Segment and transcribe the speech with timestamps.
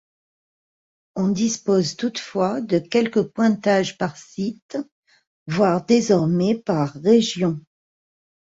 [1.15, 4.79] On dispose toutefois de quelques pointages par sites,
[5.45, 7.59] voire désormais par régions.